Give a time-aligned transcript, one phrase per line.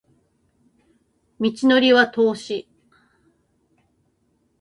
[1.39, 2.67] 道程は遠し